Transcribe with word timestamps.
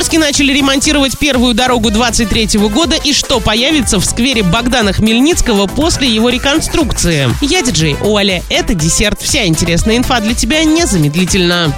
Орске 0.00 0.18
начали 0.18 0.54
ремонтировать 0.54 1.18
первую 1.18 1.52
дорогу 1.52 1.90
23 1.90 2.58
года 2.70 2.96
и 2.96 3.12
что 3.12 3.38
появится 3.38 4.00
в 4.00 4.04
сквере 4.06 4.42
Богдана 4.42 4.94
Хмельницкого 4.94 5.66
после 5.66 6.08
его 6.08 6.30
реконструкции. 6.30 7.28
Я 7.42 7.60
диджей 7.60 7.98
Оля. 8.02 8.42
Это 8.48 8.72
десерт. 8.72 9.20
Вся 9.20 9.44
интересная 9.44 9.98
инфа 9.98 10.20
для 10.20 10.32
тебя 10.32 10.64
незамедлительно. 10.64 11.74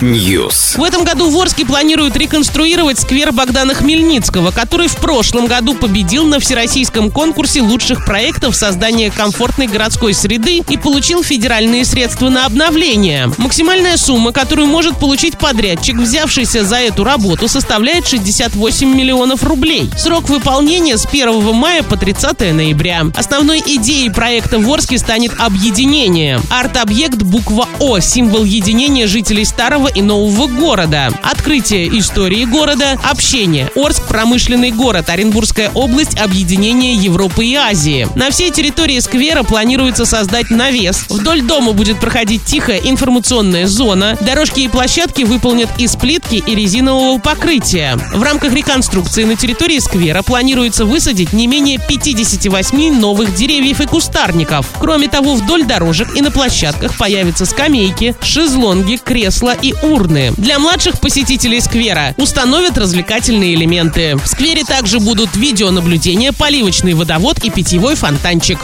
News. 0.00 0.78
В 0.78 0.82
этом 0.82 1.04
году 1.04 1.28
в 1.28 1.38
Орске 1.38 1.66
планируют 1.66 2.16
реконструировать 2.16 3.00
сквер 3.00 3.30
Богдана 3.30 3.74
Хмельницкого, 3.74 4.50
который 4.50 4.88
в 4.88 4.96
прошлом 4.96 5.44
году 5.44 5.74
победил 5.74 6.24
на 6.24 6.40
всероссийском 6.40 7.10
конкурсе 7.10 7.60
лучших 7.60 8.06
проектов 8.06 8.56
создания 8.56 9.10
комфортной 9.10 9.66
городской 9.66 10.14
среды 10.14 10.62
и 10.66 10.78
получил 10.78 11.22
федеральные 11.22 11.84
средства 11.84 12.30
на 12.30 12.46
обновление. 12.46 13.30
Максимальная 13.36 13.98
сумма, 13.98 14.32
которую 14.32 14.68
может 14.68 14.96
получить 14.96 15.36
подрядчик, 15.36 16.00
взявшийся 16.14 16.62
за 16.62 16.76
эту 16.76 17.02
работу, 17.02 17.48
составляет 17.48 18.06
68 18.06 18.88
миллионов 18.88 19.42
рублей. 19.42 19.90
Срок 19.98 20.28
выполнения 20.28 20.96
с 20.96 21.06
1 21.06 21.52
мая 21.52 21.82
по 21.82 21.96
30 21.96 22.54
ноября. 22.54 23.06
Основной 23.16 23.58
идеей 23.58 24.10
проекта 24.10 24.60
в 24.60 24.72
Орске 24.72 24.96
станет 24.98 25.32
объединение. 25.40 26.38
Арт-объект 26.50 27.20
буква 27.20 27.68
О– 27.80 27.98
символ 28.00 28.44
единения 28.44 29.08
жителей 29.08 29.44
старого 29.44 29.88
и 29.88 30.02
нового 30.02 30.46
города. 30.46 31.10
Открытие 31.24 31.88
истории 31.98 32.44
города, 32.44 32.96
общение. 33.02 33.68
Орск– 33.74 34.06
промышленный 34.08 34.70
город, 34.70 35.08
Оренбургская 35.08 35.72
область– 35.74 36.16
объединение 36.20 36.94
Европы 36.94 37.44
и 37.44 37.56
Азии. 37.56 38.06
На 38.14 38.30
всей 38.30 38.52
территории 38.52 39.00
сквера 39.00 39.42
планируется 39.42 40.04
создать 40.04 40.50
навес. 40.50 41.06
Вдоль 41.08 41.42
дома 41.42 41.72
будет 41.72 41.98
проходить 41.98 42.44
тихая 42.44 42.78
информационная 42.78 43.66
зона. 43.66 44.16
Дорожки 44.20 44.60
и 44.60 44.68
площадки 44.68 45.24
выполнят 45.24 45.70
из 45.76 45.96
плитки 46.04 46.34
и 46.34 46.54
резинового 46.54 47.18
покрытия. 47.18 47.96
В 48.12 48.22
рамках 48.22 48.52
реконструкции 48.52 49.24
на 49.24 49.36
территории 49.36 49.78
сквера 49.78 50.20
планируется 50.20 50.84
высадить 50.84 51.32
не 51.32 51.46
менее 51.46 51.78
58 51.78 53.00
новых 53.00 53.34
деревьев 53.34 53.80
и 53.80 53.86
кустарников. 53.86 54.68
Кроме 54.78 55.08
того, 55.08 55.34
вдоль 55.34 55.64
дорожек 55.64 56.14
и 56.14 56.20
на 56.20 56.30
площадках 56.30 56.98
появятся 56.98 57.46
скамейки, 57.46 58.14
шезлонги, 58.20 59.00
кресла 59.02 59.54
и 59.54 59.72
урны. 59.72 60.34
Для 60.36 60.58
младших 60.58 61.00
посетителей 61.00 61.62
сквера 61.62 62.14
установят 62.18 62.76
развлекательные 62.76 63.54
элементы. 63.54 64.16
В 64.16 64.26
сквере 64.26 64.62
также 64.62 65.00
будут 65.00 65.34
видеонаблюдение, 65.36 66.32
поливочный 66.32 66.92
водовод 66.92 67.38
и 67.44 67.48
питьевой 67.48 67.94
фонтанчик. 67.94 68.58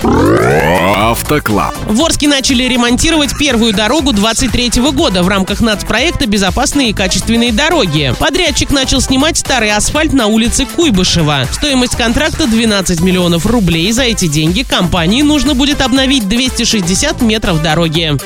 Автоклаб. 0.95 1.75
В 1.87 2.03
Орске 2.03 2.29
начали 2.29 2.65
ремонтировать 2.65 3.39
первую 3.39 3.73
дорогу 3.73 4.13
23 4.13 4.83
года 4.93 5.23
в 5.23 5.29
рамках 5.29 5.63
нацпроекта 5.63 6.27
«Безопасные 6.27 6.91
и 6.91 6.93
качественные 6.93 7.30
дороги». 7.53 8.15
Подрядчик 8.19 8.71
начал 8.71 9.01
снимать 9.01 9.39
старый 9.39 9.71
асфальт 9.71 10.13
на 10.13 10.27
улице 10.27 10.67
Куйбышева. 10.67 11.47
Стоимость 11.53 11.97
контракта 11.97 12.47
12 12.47 13.01
миллионов 13.01 13.47
рублей. 13.47 13.91
За 13.93 14.03
эти 14.03 14.27
деньги 14.27 14.63
компании 14.63 15.23
нужно 15.23 15.55
будет 15.55 15.81
обновить 15.81 16.29
260 16.29 17.23
метров 17.23 17.63
дороги. 17.63 18.17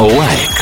Лайк. 0.00 0.55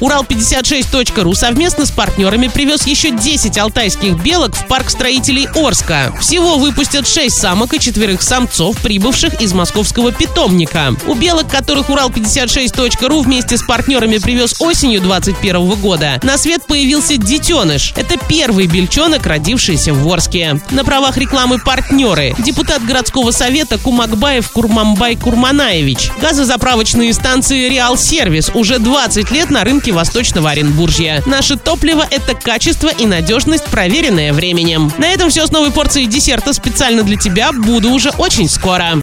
Урал56.ру 0.00 1.34
совместно 1.34 1.84
с 1.84 1.90
партнерами 1.90 2.48
привез 2.48 2.86
еще 2.86 3.10
10 3.10 3.58
алтайских 3.58 4.22
белок 4.22 4.54
в 4.54 4.66
парк 4.66 4.90
строителей 4.90 5.46
Орска. 5.54 6.12
Всего 6.20 6.56
выпустят 6.56 7.06
6 7.06 7.36
самок 7.36 7.74
и 7.74 7.78
четверых 7.80 8.22
самцов, 8.22 8.78
прибывших 8.78 9.40
из 9.42 9.52
московского 9.52 10.12
питомника. 10.12 10.94
У 11.06 11.14
белок, 11.14 11.48
которых 11.48 11.90
Урал56.ру 11.90 13.20
вместе 13.20 13.58
с 13.58 13.62
партнерами 13.62 14.18
привез 14.18 14.56
осенью 14.60 15.00
2021 15.02 15.80
года, 15.80 16.20
на 16.22 16.38
свет 16.38 16.66
появился 16.66 17.16
детеныш. 17.18 17.92
Это 17.96 18.16
первый 18.28 18.66
бельчонок, 18.66 19.26
родившийся 19.26 19.92
в 19.92 20.10
Орске. 20.10 20.60
На 20.70 20.84
правах 20.84 21.18
рекламы 21.18 21.58
партнеры. 21.58 22.34
Депутат 22.38 22.82
городского 22.84 23.30
совета 23.32 23.76
Кумакбаев 23.78 24.50
Курмамбай 24.50 25.16
Курманаевич. 25.16 26.10
Газозаправочные 26.20 27.12
станции 27.12 27.68
Реал 27.68 27.98
Сервис 27.98 28.50
уже 28.54 28.78
20 28.78 29.30
лет 29.30 29.50
на 29.50 29.64
рынке 29.64 29.89
Восточного 29.92 30.50
Оренбуржья. 30.50 31.22
Наше 31.26 31.56
топливо– 31.56 32.06
это 32.10 32.34
качество 32.34 32.88
и 32.88 33.06
надежность, 33.06 33.64
проверенное 33.64 34.32
временем. 34.32 34.92
На 34.98 35.06
этом 35.06 35.30
все 35.30 35.46
с 35.46 35.50
новой 35.50 35.70
порцией 35.70 36.06
десерта 36.06 36.52
специально 36.52 37.02
для 37.02 37.16
тебя. 37.16 37.52
Буду 37.52 37.90
уже 37.90 38.10
очень 38.10 38.48
скоро. 38.48 38.98